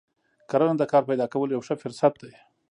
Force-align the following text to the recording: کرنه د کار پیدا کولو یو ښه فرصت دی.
کرنه 0.49 0.75
د 0.77 0.83
کار 0.91 1.03
پیدا 1.09 1.25
کولو 1.33 1.53
یو 1.55 1.65
ښه 1.67 1.75
فرصت 1.83 2.13
دی. 2.21 2.33